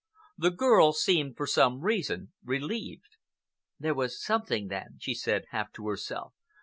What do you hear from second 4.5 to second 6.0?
then," she said, half to